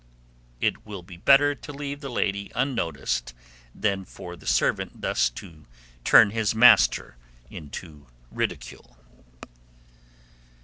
It 0.59 0.83
will 0.83 1.03
be 1.03 1.15
better 1.17 1.53
to 1.53 1.71
leave 1.71 2.01
the 2.01 2.09
lady 2.09 2.51
unnoticed 2.55 3.35
than 3.75 4.03
for 4.03 4.35
the 4.35 4.47
servant 4.47 5.01
thus 5.01 5.29
to 5.29 5.67
turn 6.03 6.31
his 6.31 6.55
master 6.55 7.17
into 7.51 8.07
ridicule. 8.31 8.97